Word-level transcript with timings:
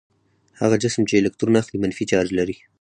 هغه 0.61 0.75
جسم 0.83 1.01
چې 1.09 1.13
الکترون 1.21 1.55
اخلي 1.61 1.77
منفي 1.83 2.03
چارج 2.11 2.29
لري. 2.39 2.55